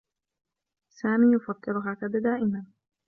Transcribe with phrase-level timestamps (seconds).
[0.89, 2.65] سامي يفكّر هكذا دائما.